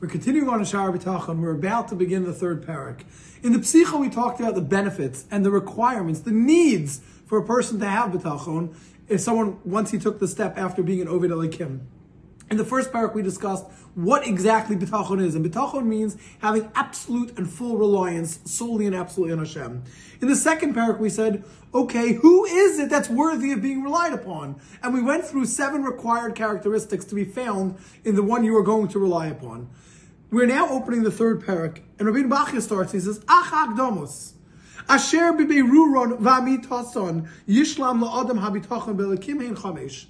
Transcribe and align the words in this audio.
We're 0.00 0.08
continuing 0.08 0.48
on 0.48 0.60
in 0.60 0.64
Shara 0.64 0.96
B'tachon. 0.96 1.40
We're 1.40 1.50
about 1.50 1.88
to 1.88 1.94
begin 1.94 2.24
the 2.24 2.32
third 2.32 2.64
parak. 2.64 3.02
In 3.42 3.52
the 3.52 3.58
Psicha, 3.58 4.00
we 4.00 4.08
talked 4.08 4.40
about 4.40 4.54
the 4.54 4.62
benefits 4.62 5.26
and 5.30 5.44
the 5.44 5.50
requirements, 5.50 6.20
the 6.20 6.30
needs 6.30 7.02
for 7.26 7.36
a 7.36 7.44
person 7.44 7.78
to 7.80 7.86
have 7.86 8.10
B'tachon 8.10 8.74
if 9.08 9.20
someone, 9.20 9.58
once 9.62 9.90
he 9.90 9.98
took 9.98 10.18
the 10.18 10.26
step 10.26 10.56
after 10.56 10.82
being 10.82 11.02
an 11.02 11.08
Ovid 11.08 11.30
Elikim. 11.30 11.80
In 12.50 12.56
the 12.56 12.64
first 12.64 12.90
parak, 12.90 13.14
we 13.14 13.22
discussed 13.22 13.64
what 13.94 14.26
exactly 14.26 14.74
bitachon 14.74 15.24
is, 15.24 15.36
and 15.36 15.46
bitachon 15.46 15.86
means 15.86 16.16
having 16.40 16.68
absolute 16.74 17.38
and 17.38 17.48
full 17.48 17.76
reliance 17.76 18.40
solely 18.44 18.86
and 18.86 18.94
absolutely 18.94 19.32
on 19.32 19.38
Hashem. 19.38 19.84
In 20.20 20.26
the 20.26 20.34
second 20.34 20.74
parak, 20.74 20.98
we 20.98 21.10
said, 21.10 21.44
okay, 21.72 22.14
who 22.14 22.44
is 22.44 22.80
it 22.80 22.90
that's 22.90 23.08
worthy 23.08 23.52
of 23.52 23.62
being 23.62 23.84
relied 23.84 24.12
upon? 24.12 24.60
And 24.82 24.92
we 24.92 25.00
went 25.00 25.24
through 25.24 25.44
seven 25.44 25.84
required 25.84 26.34
characteristics 26.34 27.04
to 27.06 27.14
be 27.14 27.24
found 27.24 27.78
in 28.04 28.16
the 28.16 28.22
one 28.22 28.42
you 28.42 28.56
are 28.56 28.64
going 28.64 28.88
to 28.88 28.98
rely 28.98 29.28
upon. 29.28 29.70
We're 30.32 30.46
now 30.46 30.68
opening 30.70 31.04
the 31.04 31.12
third 31.12 31.42
parak, 31.42 31.82
and 32.00 32.08
Rabbi 32.12 32.28
Bachya 32.28 32.62
starts. 32.62 32.92
He 32.92 33.00
says, 33.00 33.20
"Ach 33.28 33.76
domos." 33.76 34.34
Asher 34.88 35.32
b'beiruron 35.32 36.18
v'amitason 36.18 37.28
yishlam 37.48 38.02
la'adam 38.04 38.40
habitachon 38.40 38.96
b'lekim 38.96 39.40
hein 39.40 39.54
chamesh 39.56 40.06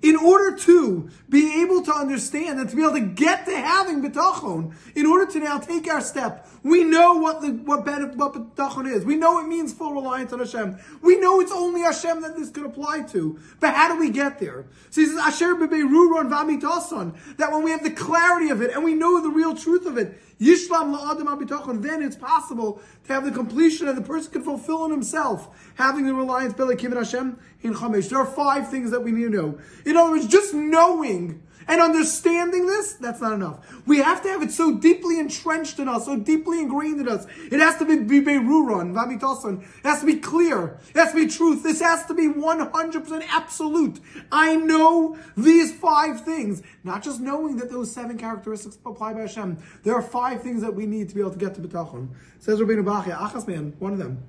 in 0.00 0.16
order 0.16 0.56
to 0.56 1.08
be 1.28 1.62
able 1.62 1.82
to 1.82 1.92
understand 1.92 2.60
and 2.60 2.70
to 2.70 2.76
be 2.76 2.82
able 2.82 2.94
to 2.94 3.00
get 3.00 3.46
to 3.46 3.56
having 3.56 4.02
bitachon, 4.02 4.74
in 4.94 5.06
order 5.06 5.30
to 5.32 5.40
now 5.40 5.58
take 5.58 5.88
our 5.88 6.00
step, 6.00 6.46
we 6.62 6.84
know 6.84 7.14
what 7.14 7.40
the 7.40 7.50
what 7.50 7.84
what 8.16 8.34
bitachon 8.34 8.90
is. 8.90 9.04
We 9.04 9.16
know 9.16 9.40
it 9.40 9.48
means 9.48 9.72
full 9.72 9.92
reliance 9.92 10.32
on 10.32 10.38
Hashem. 10.38 10.78
We 11.02 11.18
know 11.18 11.40
it's 11.40 11.52
only 11.52 11.80
Hashem 11.80 12.22
that 12.22 12.36
this 12.36 12.50
could 12.50 12.66
apply 12.66 13.02
to. 13.12 13.38
But 13.60 13.74
how 13.74 13.92
do 13.92 13.98
we 13.98 14.10
get 14.10 14.38
there? 14.38 14.66
So 14.90 15.00
he 15.00 15.06
says, 15.08 15.18
Asher 15.18 15.54
beberuron 15.54 16.30
v'amitason, 16.30 17.36
that 17.36 17.50
when 17.50 17.62
we 17.62 17.70
have 17.70 17.82
the 17.82 17.90
clarity 17.90 18.50
of 18.50 18.62
it 18.62 18.72
and 18.72 18.84
we 18.84 18.94
know 18.94 19.20
the 19.20 19.30
real 19.30 19.56
truth 19.56 19.86
of 19.86 19.98
it, 19.98 20.20
Yishlam 20.40 20.96
la'adam 20.96 21.26
abitachon. 21.26 21.82
Then 21.82 22.02
it's 22.02 22.16
possible 22.16 22.80
to 23.06 23.12
have 23.12 23.24
the 23.24 23.32
completion 23.32 23.88
and 23.88 23.98
the 23.98 24.02
person 24.02 24.32
can 24.32 24.42
fulfill 24.42 24.84
in 24.84 24.90
himself, 24.90 25.72
having 25.74 26.06
the 26.06 26.14
reliance 26.14 26.54
Belakim 26.54 26.94
Hashem 26.94 27.38
in 27.62 27.74
Chamesh. 27.74 28.08
There 28.08 28.18
are 28.18 28.26
five 28.26 28.70
things 28.70 28.90
that 28.92 29.00
we 29.00 29.10
need 29.10 29.24
to 29.24 29.30
know. 29.30 29.58
In 29.88 29.96
other 29.96 30.10
words, 30.10 30.26
just 30.26 30.52
knowing 30.52 31.42
and 31.66 31.80
understanding 31.80 32.66
this, 32.66 32.92
that's 32.94 33.22
not 33.22 33.32
enough. 33.32 33.86
We 33.86 33.98
have 33.98 34.22
to 34.22 34.28
have 34.28 34.42
it 34.42 34.50
so 34.50 34.76
deeply 34.76 35.18
entrenched 35.18 35.78
in 35.78 35.88
us, 35.88 36.04
so 36.04 36.16
deeply 36.16 36.60
ingrained 36.60 37.00
in 37.00 37.08
us. 37.08 37.26
It 37.50 37.60
has 37.60 37.76
to 37.78 37.86
be 37.86 37.96
Beiruron, 37.96 38.92
Vamitosan. 38.92 39.62
It 39.62 39.86
has 39.86 40.00
to 40.00 40.06
be 40.06 40.16
clear. 40.16 40.78
It 40.94 40.98
has 40.98 41.12
to 41.12 41.16
be 41.16 41.26
truth. 41.26 41.62
This 41.62 41.80
has 41.80 42.04
to 42.06 42.14
be 42.14 42.28
100% 42.28 43.24
absolute. 43.30 44.00
I 44.30 44.56
know 44.56 45.16
these 45.38 45.74
five 45.74 46.22
things. 46.22 46.62
Not 46.84 47.02
just 47.02 47.20
knowing 47.20 47.56
that 47.56 47.70
those 47.70 47.90
seven 47.90 48.18
characteristics 48.18 48.76
apply 48.84 49.14
by 49.14 49.20
Hashem. 49.20 49.56
There 49.84 49.94
are 49.94 50.02
five 50.02 50.42
things 50.42 50.60
that 50.60 50.74
we 50.74 50.84
need 50.84 51.08
to 51.08 51.14
be 51.14 51.22
able 51.22 51.32
to 51.32 51.38
get 51.38 51.54
to 51.54 51.62
B'tachon. 51.62 52.08
Says 52.40 52.60
Rabbeinu 52.60 52.84
Achas 52.84 53.48
man, 53.48 53.74
one 53.78 53.92
of 53.94 53.98
them 53.98 54.22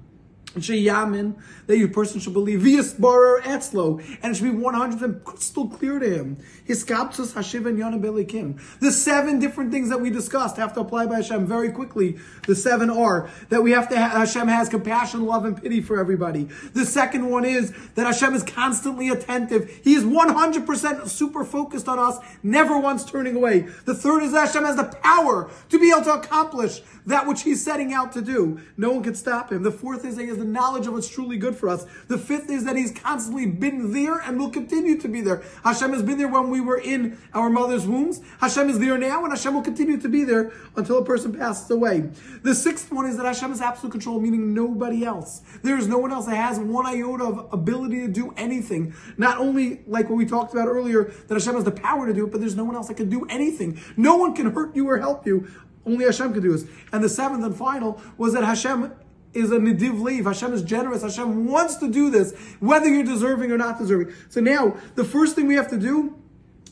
yamin 0.55 1.36
that 1.67 1.78
your 1.78 1.88
person 1.89 2.19
should 2.19 2.33
believe 2.33 2.59
V'yasbarer 2.59 3.42
etzlo, 3.42 4.03
and 4.23 4.31
it 4.31 4.38
should 4.38 4.52
be 4.52 4.58
100% 4.58 5.23
crystal 5.23 5.67
clear 5.67 6.00
to 6.00 6.09
him. 6.09 6.38
His 6.66 6.83
kapsus 6.83 7.33
hashiv 7.33 7.67
and 7.67 7.78
yana 7.78 8.02
belikim. 8.02 8.59
The 8.80 8.92
seven 8.92 9.39
different 9.39 9.72
things 9.72 9.89
that 9.89 10.02
we 10.02 10.09
discussed 10.09 10.58
have 10.58 10.73
to 10.73 10.81
apply 10.81 11.05
by 11.05 11.17
Hashem 11.17 11.45
very 11.45 11.72
quickly. 11.72 12.17
The 12.47 12.55
seven 12.55 12.89
are 12.89 13.30
that 13.50 13.61
we 13.61 13.72
have 13.72 13.89
to 13.89 14.00
ha- 14.00 14.20
Hashem 14.20 14.47
has 14.47 14.70
compassion, 14.70 15.25
love, 15.25 15.45
and 15.45 15.61
pity 15.61 15.81
for 15.81 16.00
everybody. 16.00 16.45
The 16.73 16.86
second 16.86 17.30
one 17.30 17.45
is 17.45 17.73
that 17.95 18.05
Hashem 18.05 18.33
is 18.33 18.44
constantly 18.44 19.09
attentive. 19.09 19.70
He 19.83 19.94
is 19.94 20.03
100% 20.03 21.08
super 21.08 21.44
focused 21.44 21.88
on 21.88 22.00
us, 22.00 22.17
never 22.42 22.77
once 22.80 23.05
turning 23.05 23.36
away. 23.36 23.61
The 23.86 23.94
third 23.94 24.23
is 24.23 24.31
that 24.31 24.47
Hashem 24.47 24.64
has 24.64 24.75
the 24.75 24.86
power 24.86 25.50
to 25.70 25.80
be 25.80 25.92
able 25.92 26.03
to 26.05 26.14
accomplish 26.14 26.81
that 27.05 27.27
which 27.27 27.44
he's 27.44 27.64
setting 27.64 27.94
out 27.94 28.11
to 28.14 28.22
do. 28.22 28.59
No 28.77 28.92
one 28.92 29.03
can 29.03 29.16
stop 29.16 29.52
him. 29.52 29.64
The 29.64 29.72
fourth 29.72 30.05
is 30.05 30.16
that 30.16 30.23
he 30.23 30.30
has 30.30 30.39
the 30.40 30.45
knowledge 30.45 30.88
of 30.88 30.94
what's 30.94 31.08
truly 31.08 31.38
good 31.38 31.55
for 31.55 31.70
us. 31.70 31.86
The 32.08 32.17
fifth 32.17 32.50
is 32.50 32.64
that 32.66 32.76
he's 32.76 32.92
constantly 32.92 33.45
been 33.45 33.94
there 33.94 34.20
and 34.20 34.39
will 34.39 34.50
continue 34.50 34.98
to 34.98 35.08
be 35.08 35.22
there. 35.22 35.44
Hashem 35.64 35.92
has 35.94 36.02
been 36.02 36.17
there 36.17 36.27
when 36.27 36.50
we 36.50 36.61
were 36.61 36.80
in 36.80 37.17
our 37.33 37.50
mother's 37.50 37.86
wombs. 37.86 38.22
Hashem 38.39 38.70
is 38.70 38.80
there 38.80 38.98
now 38.98 39.23
and 39.23 39.32
Hashem 39.32 39.54
will 39.54 39.61
continue 39.61 39.98
to 39.98 40.10
be 40.10 40.23
there 40.23 40.52
until 40.76 40.98
a 40.98 41.05
person 41.05 41.33
passes 41.33 41.70
away. 41.70 42.10
The 42.42 42.55
sixth 42.55 42.92
one 42.92 43.05
is 43.05 43.17
that 43.17 43.26
Hashem 43.26 43.50
has 43.50 43.61
absolute 43.61 43.92
control, 43.92 44.20
meaning 44.20 44.54
nobody 44.54 45.05
else. 45.05 45.42
There 45.61 45.77
is 45.77 45.88
no 45.88 45.98
one 45.98 46.11
else 46.11 46.26
that 46.26 46.36
has 46.36 46.60
one 46.60 46.86
iota 46.86 47.26
of 47.26 47.54
ability 47.54 48.00
to 48.02 48.08
do 48.08 48.33
anything. 48.38 48.94
Not 49.17 49.38
only 49.38 49.82
like 49.86 50.10
what 50.10 50.16
we 50.16 50.26
talked 50.26 50.54
about 50.54 50.67
earlier, 50.67 51.06
that 51.27 51.33
Hashem 51.33 51.56
has 51.56 51.66
the 51.66 51.71
power 51.71 52.08
to 52.08 52.14
do 52.14 52.26
it, 52.26 52.32
but 52.32 52.39
there's 52.39 52.56
no 52.56 52.64
one 52.64 52.76
else 52.76 52.88
that 52.88 52.98
can 52.98 53.10
do 53.10 53.26
anything. 53.30 53.80
No 53.98 54.17
one 54.17 54.33
can 54.33 54.52
hurt 54.52 54.76
you 54.76 54.89
or 54.89 54.98
help 54.98 55.27
you 55.27 55.48
only 55.86 56.06
Hashem 56.06 56.33
can 56.33 56.42
do 56.42 56.52
this. 56.52 56.66
And 56.92 57.04
the 57.04 57.10
seventh 57.10 57.44
and 57.44 57.56
final 57.56 58.02
was 58.17 58.33
that 58.33 58.44
Hashem 58.44 58.94
is 59.34 59.52
a 59.52 59.58
nidiv 59.58 60.02
lev. 60.02 60.26
Hashem 60.26 60.54
is 60.54 60.64
generous. 60.64 61.02
Hashem 61.02 61.48
wants 61.48 61.76
to 61.78 61.90
do 61.90 62.10
this, 62.10 62.34
whether 62.60 62.88
you're 62.88 63.04
deserving 63.04 63.52
or 63.52 63.58
not 63.58 63.78
deserving. 63.78 64.14
So 64.30 64.42
now, 64.42 64.78
the 64.95 65.04
first 65.04 65.36
thing 65.36 65.48
we 65.48 65.56
have 65.56 65.70
to 65.70 65.78
do 65.78 66.16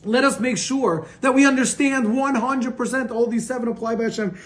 let 0.04 0.24
us 0.24 0.38
make 0.38 0.58
sure 0.58 1.06
that 1.22 1.34
we 1.34 1.44
understand 1.44 2.06
100% 2.06 3.10
all 3.10 3.26
these 3.26 3.46
seven 3.46 3.68
apply 3.68 3.96
by 3.96 4.04
Hashem. 4.04 4.38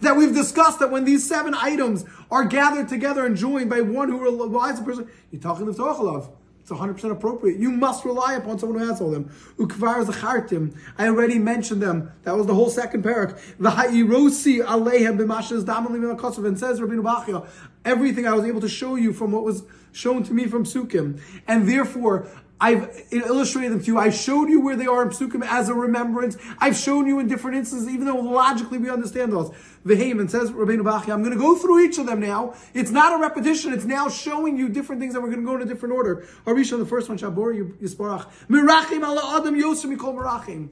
That 0.00 0.14
we've 0.16 0.34
discussed 0.34 0.78
that 0.78 0.90
when 0.90 1.04
these 1.04 1.28
seven 1.28 1.54
items 1.54 2.04
are 2.30 2.44
gathered 2.44 2.88
together 2.88 3.26
and 3.26 3.36
joined 3.36 3.70
by 3.70 3.80
one 3.80 4.08
who 4.08 4.20
relies 4.20 4.78
a 4.78 4.82
person, 4.82 5.08
you're 5.30 5.42
talking 5.42 5.66
of 5.66 5.76
Torah 5.76 6.28
it's 6.64 6.72
100% 6.72 7.10
appropriate. 7.10 7.58
You 7.58 7.70
must 7.70 8.06
rely 8.06 8.36
upon 8.36 8.58
someone 8.58 8.78
who 8.78 8.88
has 8.88 8.98
all 8.98 9.10
them. 9.10 9.30
Ukvar 9.58 10.02
zachartim. 10.06 10.74
I 10.96 11.08
already 11.08 11.38
mentioned 11.38 11.82
them. 11.82 12.10
That 12.22 12.38
was 12.38 12.46
the 12.46 12.54
whole 12.54 12.70
second 12.70 13.04
parak. 13.04 13.38
V'ha'irosi 13.60 14.64
aleihem 14.64 15.18
b'mashas 15.18 15.64
damali 15.64 16.00
v'makosov. 16.00 16.46
And 16.46 16.58
says 16.58 16.80
Rabbi 16.80 16.94
Bachya, 16.94 17.46
everything 17.84 18.26
I 18.26 18.32
was 18.32 18.46
able 18.46 18.62
to 18.62 18.68
show 18.70 18.94
you 18.94 19.12
from 19.12 19.32
what 19.32 19.44
was 19.44 19.64
shown 19.92 20.22
to 20.22 20.32
me 20.32 20.46
from 20.46 20.64
Psukim. 20.64 21.20
And 21.46 21.68
therefore, 21.68 22.28
I've 22.60 23.06
illustrated 23.10 23.72
them 23.72 23.80
to 23.80 23.86
you. 23.86 23.98
I 23.98 24.10
showed 24.10 24.48
you 24.48 24.60
where 24.60 24.76
they 24.76 24.86
are 24.86 25.02
in 25.02 25.08
Psukim 25.08 25.44
as 25.44 25.68
a 25.68 25.74
remembrance. 25.74 26.36
I've 26.58 26.76
shown 26.76 27.06
you 27.06 27.18
in 27.18 27.26
different 27.26 27.56
instances, 27.56 27.88
even 27.88 28.06
though 28.06 28.16
logically 28.16 28.78
we 28.78 28.88
understand 28.88 29.32
those. 29.32 29.50
V'heim, 29.84 30.30
says 30.30 30.50
Rabbeinu 30.50 30.82
Bachya, 30.82 31.12
I'm 31.12 31.22
going 31.22 31.34
to 31.34 31.38
go 31.38 31.56
through 31.56 31.84
each 31.84 31.98
of 31.98 32.06
them 32.06 32.20
now. 32.20 32.54
It's 32.72 32.90
not 32.90 33.18
a 33.18 33.20
repetition. 33.20 33.72
It's 33.72 33.84
now 33.84 34.08
showing 34.08 34.56
you 34.56 34.68
different 34.68 35.00
things 35.00 35.14
that 35.14 35.20
we're 35.20 35.30
going 35.30 35.40
to 35.40 35.46
go 35.46 35.56
in 35.56 35.62
a 35.62 35.66
different 35.66 35.94
order. 35.94 36.26
Arisha, 36.46 36.76
the 36.78 36.86
first 36.86 37.08
one, 37.08 37.18
Shabor 37.18 37.78
Yisparach. 37.80 38.28
Mirachim 38.48 39.02
ala 39.02 39.38
Adam 39.38 39.54
Yosem 39.60 39.94
Mikol 39.94 40.14
Mirachim. 40.14 40.70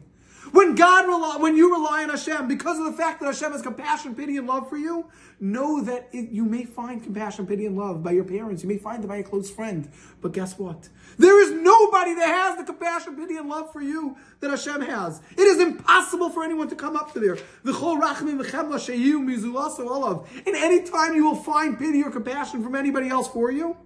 When 0.50 0.75
God 0.75 1.06
rely, 1.06 1.36
when 1.36 1.56
you 1.56 1.72
rely 1.72 2.03
on 2.03 2.10
Hashem, 2.10 2.48
because 2.48 2.78
of 2.78 2.86
the 2.86 2.92
fact 2.92 3.20
that 3.20 3.26
Hashem 3.26 3.53
has 3.53 3.62
compassion, 3.62 4.14
pity, 4.14 4.36
and 4.36 4.47
love 4.47 4.69
for 4.69 4.76
you, 4.76 5.06
know 5.41 5.82
that 5.82 6.08
it, 6.12 6.30
you 6.30 6.44
may 6.44 6.64
find 6.64 7.03
compassion, 7.03 7.47
pity, 7.47 7.66
and 7.66 7.76
love 7.76 8.03
by 8.03 8.10
your 8.10 8.25
parents. 8.25 8.62
You 8.62 8.69
may 8.69 8.78
find 8.78 9.04
it 9.04 9.06
by 9.06 9.19
a 9.19 9.22
close 9.22 9.50
friend. 9.50 9.88
But 10.20 10.32
guess 10.32 10.58
what? 10.58 10.88
There 11.16 11.41
is 11.42 11.52
nobody 11.52 12.14
that 12.14 12.26
has 12.26 12.58
the 12.58 12.64
compassion, 12.64 13.16
pity, 13.16 13.36
and 13.36 13.48
love 13.48 13.72
for 13.72 13.81
you 13.81 14.16
that 14.41 14.50
Hashem 14.50 14.81
has. 14.82 15.20
It 15.36 15.42
is 15.42 15.60
impossible 15.60 16.31
for 16.31 16.42
anyone 16.42 16.69
to 16.69 16.76
come 16.76 16.97
up 16.97 17.12
to 17.12 17.20
there. 17.20 17.38
And 17.64 17.76
any 20.56 20.82
time 20.82 21.14
you 21.14 21.25
will 21.25 21.36
find 21.36 21.78
pity 21.78 22.02
or 22.02 22.10
compassion 22.10 22.62
from 22.62 22.75
anybody 22.75 23.08
else 23.08 23.28
for 23.28 23.52
you, 23.52 23.76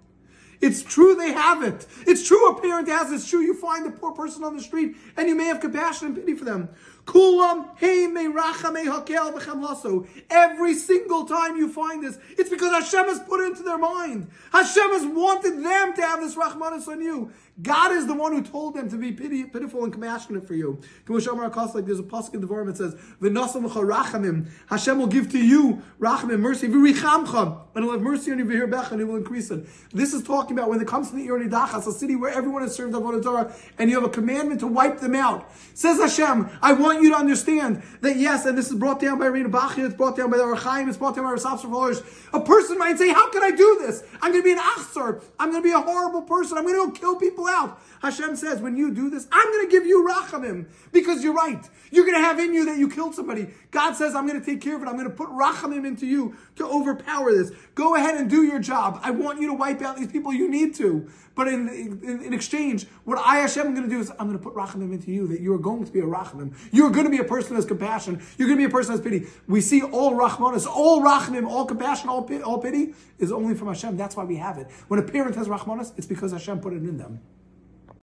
it's 0.61 0.83
true 0.83 1.15
they 1.15 1.33
have 1.33 1.63
it. 1.63 1.87
It's 2.07 2.27
true 2.27 2.49
a 2.51 2.61
parent 2.61 2.89
has 2.89 3.11
it. 3.11 3.17
It's 3.17 3.29
true 3.29 3.41
you 3.41 3.55
find 3.55 3.85
the 3.85 3.91
poor 3.91 4.13
person 4.13 4.45
on 4.45 4.57
the 4.57 4.63
street 4.63 4.97
and 5.17 5.29
you 5.29 5.35
may 5.35 5.45
have 5.45 5.61
compassion 5.61 6.09
and 6.09 6.17
pity 6.17 6.35
for 6.35 6.45
them. 6.45 6.69
Kulam 7.07 7.79
hakel 7.79 10.07
Every 10.29 10.75
single 10.75 11.25
time 11.25 11.57
you 11.57 11.73
find 11.73 12.05
this, 12.05 12.19
it's 12.37 12.51
because 12.51 12.73
Hashem 12.73 13.07
has 13.07 13.21
put 13.21 13.41
it 13.41 13.53
into 13.53 13.63
their 13.63 13.79
mind. 13.79 14.29
Hashem 14.53 14.91
has 14.91 15.07
wanted 15.07 15.65
them 15.65 15.95
to 15.95 16.03
have 16.03 16.21
this 16.21 16.35
rachmanis 16.35 16.89
on 16.89 17.01
you. 17.01 17.33
God 17.63 17.93
is 17.93 18.07
the 18.07 18.13
one 18.13 18.33
who 18.33 18.43
told 18.43 18.75
them 18.75 18.91
to 18.91 18.99
be 18.99 19.13
pity, 19.13 19.45
pitiful 19.45 19.85
and 19.85 19.91
compassionate 19.91 20.47
for 20.47 20.55
you. 20.55 20.79
Like 21.09 21.87
there's 21.87 21.99
a 21.99 22.03
pasuk 22.03 22.35
in 22.35 22.43
the 22.43 22.47
Devarim 22.47 22.67
that 22.67 22.77
says, 22.77 22.95
rachamim." 23.23 24.51
Hashem 24.69 24.99
will 24.99 25.07
give 25.07 25.33
to 25.33 25.39
you 25.39 25.83
rachamim, 25.99 26.41
mercy, 26.41 26.69
v'richamcha, 26.69 27.61
and 27.75 27.85
He'll 27.85 27.93
have 27.93 28.03
mercy 28.03 28.31
on 28.31 28.39
you, 28.39 28.45
v'hirbech, 28.45 28.91
and 28.91 29.01
He 29.01 29.05
will 29.05 29.17
increase 29.17 29.51
it. 29.51 29.67
This 29.95 30.13
is 30.13 30.23
talking 30.23 30.59
about 30.59 30.69
when 30.69 30.83
it 30.83 30.87
comes 30.87 31.09
to 31.11 31.17
the 31.17 31.25
Ir 31.25 31.39
Hanidachas, 31.39 31.87
a 31.87 31.93
city 31.93 32.15
where 32.15 32.31
everyone 32.31 32.61
has 32.61 32.75
served 32.75 32.93
Avodah 32.93 33.23
Zarah, 33.23 33.55
and 33.79 33.89
you 33.89 33.99
have 33.99 34.05
a 34.05 34.13
commandment 34.13 34.61
to 34.61 34.67
wipe 34.67 35.01
them 35.01 35.15
out. 35.15 35.51
Says 35.73 35.99
Hashem, 35.99 36.51
I 36.61 36.75
want 36.75 36.96
you 37.03 37.11
to 37.11 37.17
understand 37.17 37.83
that 38.01 38.17
yes, 38.17 38.47
and 38.47 38.57
this 38.57 38.69
is 38.69 38.75
brought 38.75 39.01
down 39.01 39.19
by 39.19 39.27
Rabbeinu 39.27 39.51
Bachya, 39.51 39.87
it's 39.87 39.95
brought 39.95 40.17
down 40.17 40.31
by 40.31 40.37
the 40.37 40.45
Ohr 40.45 40.57
HaChaim, 40.57 40.89
it's 40.89 40.97
brought 40.97 41.17
down 41.17 41.25
by 41.25 41.33
Rasaf 41.33 42.05
A 42.33 42.41
person 42.41 42.79
might 42.79 42.99
say, 42.99 43.09
how 43.13 43.31
can 43.31 43.43
I 43.43 43.51
do 43.51 43.79
this? 43.81 44.03
I'm 44.23 44.33
going 44.33 44.43
to 44.43 44.45
be 44.45 44.53
an 44.53 44.59
achsar. 44.59 45.23
I'm 45.39 45.51
going 45.51 45.63
to 45.63 45.69
be 45.69 45.73
a 45.73 45.81
horrible 45.81 46.23
person. 46.23 46.59
I'm 46.59 46.65
going 46.65 46.75
to 46.75 46.87
go 46.87 46.91
kill 46.93 47.17
people 47.17 47.47
out. 47.47 47.81
Hashem 48.03 48.37
says, 48.37 48.61
when 48.61 48.77
you 48.77 48.93
do 48.93 49.11
this, 49.11 49.27
I'm 49.33 49.53
going 49.53 49.67
to 49.67 49.71
give 49.71 49.87
you 49.87 50.07
rachamim 50.09 50.67
because 50.93 51.25
you're 51.25 51.35
right. 51.35 51.65
You're 51.91 52.05
going 52.05 52.17
to 52.17 52.23
have 52.23 52.39
in 52.39 52.53
you 52.53 52.67
that 52.67 52.79
you 52.79 52.89
killed 52.89 53.15
somebody. 53.15 53.49
God 53.71 53.95
says, 53.95 54.15
I'm 54.15 54.27
going 54.27 54.39
to 54.39 54.45
take 54.45 54.61
care 54.61 54.77
of 54.77 54.83
it. 54.83 54.89
I'm 54.89 54.97
going 54.97 55.09
to 55.09 55.15
put 55.15 55.29
rachamim 55.29 55.87
into 55.87 56.07
you 56.07 56.37
to 56.57 56.67
overpower 56.67 57.33
this. 57.33 57.53
Go 57.75 57.95
ahead 57.95 58.17
and 58.17 58.29
do 58.29 58.43
your 58.43 58.59
job. 58.59 59.01
I 59.03 59.11
want 59.11 59.41
you 59.41 59.49
to 59.49 59.55
wipe 59.55 59.83
out 59.83 59.97
these 59.97 60.11
people 60.11 60.33
you 60.33 60.49
need 60.49 60.75
to. 60.77 61.09
But 61.35 61.49
in, 61.49 61.69
in, 61.69 62.23
in 62.25 62.33
exchange, 62.33 62.87
what 63.05 63.19
I 63.19 63.39
Hashem 63.39 63.67
am 63.67 63.75
going 63.75 63.89
to 63.89 63.95
do 63.95 64.01
is 64.01 64.11
I'm 64.11 64.27
going 64.27 64.39
to 64.39 64.43
put 64.43 64.55
rachamim 64.55 64.93
into 64.93 65.13
you 65.13 65.27
that 65.29 65.41
you 65.41 65.53
are 65.55 65.59
going 65.59 65.85
to 65.85 65.93
be 65.93 66.01
a 66.01 66.05
rachamim. 66.05 66.55
You're 66.73 66.86
going 66.91 67.05
to 67.05 67.11
be 67.11 67.19
a 67.19 67.25
person 67.25 67.57
has 67.57 67.65
compassion. 67.65 68.23
You're 68.39 68.49
going 68.49 68.59
to 68.59 68.67
be 68.67 68.71
a 68.71 68.73
person 68.73 68.93
has 68.93 69.01
pity. 69.01 69.27
We 69.47 69.61
see 69.61 69.83
all 69.83 70.13
rachmanis, 70.13 70.67
all 70.67 71.03
rachamim, 71.03 71.47
all 71.47 71.67
compassion, 71.67 72.09
all, 72.09 72.29
all 72.45 72.59
pity 72.59 72.95
is 73.19 73.33
only 73.33 73.55
from 73.55 73.69
Hashem. 73.69 73.97
That's 73.97 74.17
why 74.17 74.25
we 74.25 74.37
have 74.37 74.59
it. 74.59 74.71
When 74.89 75.01
a 75.01 75.03
parent 75.03 75.37
has 75.37 75.49
rachmanis, 75.49 75.93
it's 75.97 76.07
because 76.07 76.33
Hashem 76.33 76.61
put 76.61 76.73
it 76.73 76.83
in 76.83 76.99
them. 76.99 77.21